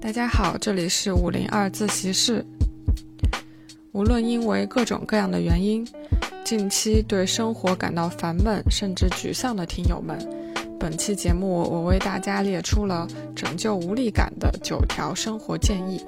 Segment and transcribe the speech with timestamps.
[0.00, 2.44] 大家好，这里是五零二自习室。
[3.92, 5.86] 无论因为各种各样的原因，
[6.44, 10.16] 近期对生活感到烦闷甚至沮丧的听友们，
[10.78, 16.04] 本期节目我为大家列出了拯救无力感的九条生活建议。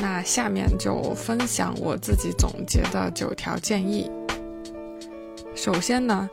[0.00, 4.10] 那下面就分享我自己总结的九条建议。
[5.56, 6.28] 首先呢，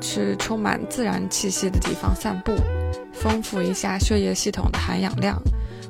[0.00, 2.54] 去充满自然气息的地方散步。
[3.12, 5.36] 丰富一下血液系统的含氧量，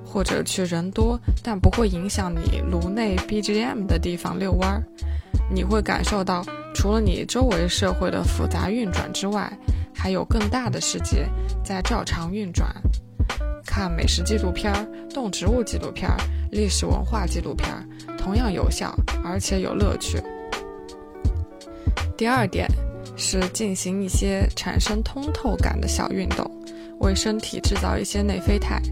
[0.05, 4.82] 或者去人多但不会影响你颅内 BGM 的地方遛弯儿，
[5.52, 6.43] 你会感受到
[6.74, 9.52] 除了你周围社会的复杂运转之外，
[9.95, 11.29] 还有更大的世界
[11.62, 12.74] 在照常运转。
[13.66, 14.73] 看美食纪录片、
[15.12, 16.10] 动植物纪录片、
[16.51, 17.68] 历史文化纪录片，
[18.16, 20.18] 同样有效，而且有乐趣。
[22.19, 22.69] 第二点
[23.17, 26.51] 是进行一些产生通透感的小运动。
[26.99, 28.83] 为身体制造一些内啡肽，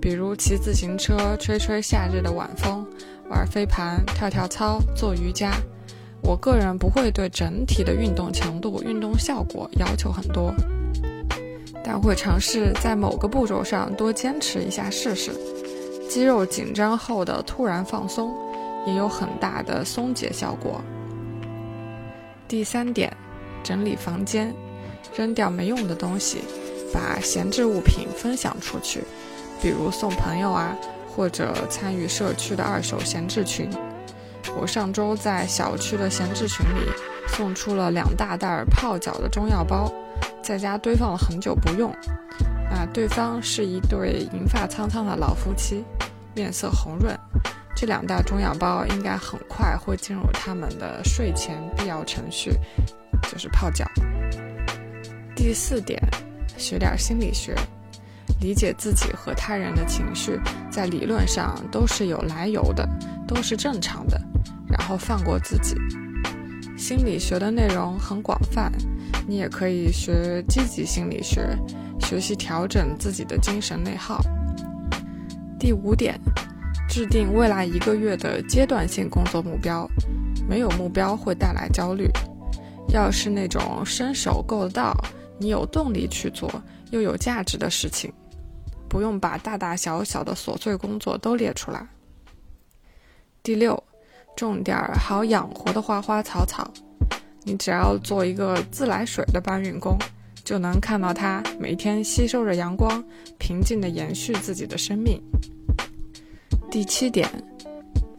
[0.00, 2.86] 比如骑自行车、吹吹夏日的晚风、
[3.28, 5.52] 玩飞盘、跳跳操、做瑜伽。
[6.22, 10.50] 我个人不会对整体的运动强度、运动效果要求很多，
[11.84, 15.30] 但会尝试在某个步骤上多坚持一下试试。
[16.08, 18.34] 肌肉紧张后的突然放松，
[18.86, 20.80] 也有很大的松解效果。
[22.52, 23.10] 第三点，
[23.64, 24.54] 整理房间，
[25.16, 26.42] 扔掉没用的东西。
[26.92, 29.02] 把闲置物品分享出去，
[29.62, 30.76] 比如送朋友啊，
[31.08, 33.70] 或者参与社区的二手闲置群。
[34.54, 36.90] 我上周在小区的闲置群里
[37.26, 39.90] 送出了两大袋泡脚的中药包，
[40.42, 41.90] 在家堆放了很久不用。
[42.70, 45.82] 啊，对方是一对银发苍苍的老夫妻，
[46.34, 47.18] 面色红润。
[47.82, 52.52] 这两大中药包应该很快会进入他们的睡前必要程序，
[53.28, 53.84] 就是泡脚。
[55.34, 56.00] 第四点。
[56.56, 57.56] 学点心理学，
[58.40, 60.38] 理解自己和他人的情绪，
[60.70, 62.88] 在理论上都是有来由的，
[63.26, 64.16] 都是正常的。
[64.68, 65.74] 然后放过自己。
[66.78, 68.70] 心理学的内容很广泛，
[69.26, 71.58] 你也可以学积极心理学，
[71.98, 74.20] 学习调整自己的精神内耗。
[75.58, 76.16] 第五点，
[76.92, 79.88] 制定未来一个月的阶段性工作目标。
[80.46, 82.06] 没有目标会带来焦虑，
[82.92, 84.94] 要是那种伸手够得到。
[85.38, 86.52] 你有动力去做
[86.90, 88.12] 又有价值的事情，
[88.90, 91.88] 不用把大大小小的琐碎工作都列出来。
[93.42, 93.82] 第六，
[94.36, 96.70] 种点儿好养活的花花草草，
[97.44, 99.96] 你只要做一个自来水的搬运工，
[100.44, 103.02] 就能看到它每天吸收着阳光，
[103.38, 105.18] 平静地延续自己的生命。
[106.72, 107.28] 第七点，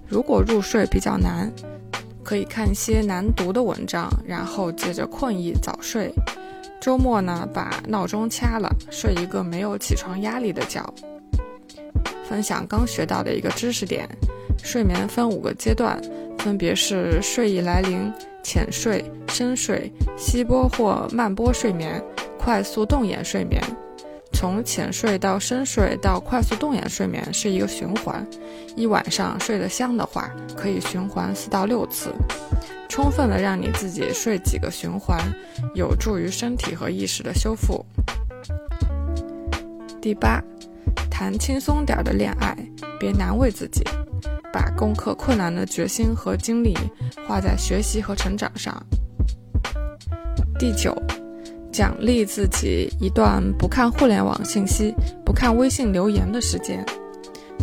[0.08, 1.52] 如果入睡比较难，
[2.22, 6.14] 可以看一些难读的文章，然后借着困意早睡。
[6.80, 10.88] 周末呢，把闹钟掐了，睡一个没有起床压力的觉。
[12.30, 14.08] 分享刚学到的一个知识点：
[14.64, 16.00] 睡眠分五个阶段，
[16.38, 22.00] 分别是睡意来临、浅睡、深睡、稀波或慢波睡眠、
[22.38, 23.60] 快速动眼睡眠。
[24.44, 28.28] 从浅睡到深睡到快速动眼睡眠是一个循环，
[28.76, 32.14] 一晚上睡得香的话，可以循环四到六次。
[32.90, 35.18] 充分的让你自己睡几个循环，
[35.76, 37.86] 有助于身体和意识的修复。
[40.02, 40.44] 第八，
[41.10, 42.54] 谈轻松点的恋爱，
[43.00, 43.82] 别难为自己，
[44.52, 46.78] 把攻克困难的决心和精力
[47.26, 48.76] 花在学习和成长上。
[50.60, 50.94] 第九，
[51.74, 54.94] 奖励自己一段不看互联网信息、
[55.26, 56.86] 不看微信留言的时间，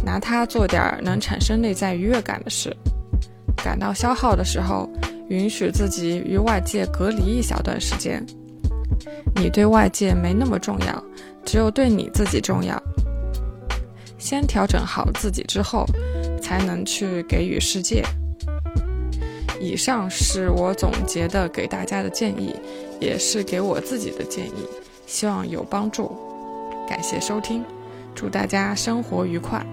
[0.05, 2.77] 拿它做点能产生内在愉悦感的事。
[3.57, 4.91] 感到消耗的时候。
[5.31, 8.21] 允许自己与外界隔离一小段时间，
[9.37, 11.05] 你对外界没那么重要，
[11.45, 12.77] 只有对你自己重要。
[14.19, 15.87] 先调整好自己之后，
[16.43, 18.03] 才能去给予世界。
[19.61, 22.57] 以上是我总结的给大家的建议，
[22.99, 24.67] 也是给我自己的建议，
[25.07, 26.11] 希望有帮助。
[26.89, 27.63] 感谢收听，
[28.15, 29.65] 祝大家生活愉快。